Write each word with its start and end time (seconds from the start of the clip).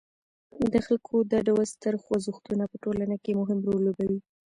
د 0.73 0.75
خلکو 0.85 1.15
دا 1.31 1.39
ډول 1.47 1.65
ستر 1.73 1.93
خوځښتونه 2.03 2.63
په 2.71 2.75
ټولنه 2.83 3.15
کې 3.23 3.31
مهم 3.41 3.59
رول 3.67 3.79
لوبوي. 3.85 4.19